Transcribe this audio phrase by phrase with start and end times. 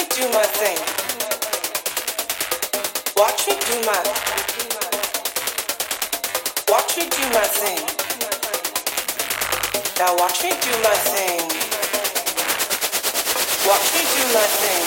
[0.00, 0.78] me do my thing.
[3.16, 4.00] Watch me do my.
[6.72, 7.80] Watch me do my thing.
[9.98, 11.40] Now watch me do my thing.
[13.68, 14.84] Watch me do my thing.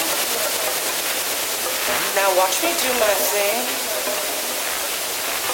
[2.16, 3.58] Now watch me do my thing.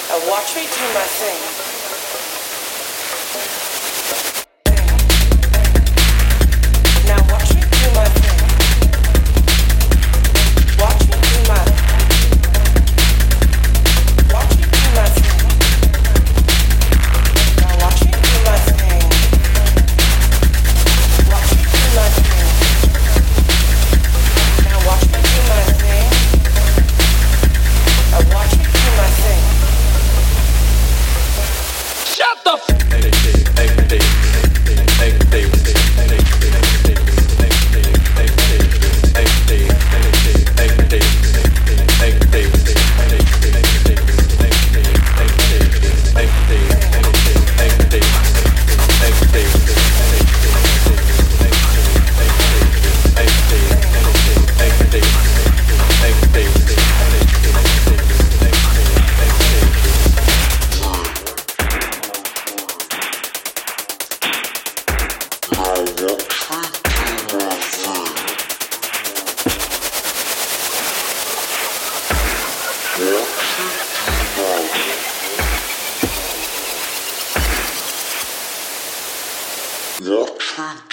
[0.08, 1.40] Now watch me do my thing.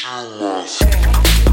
[0.04, 1.45] I lost.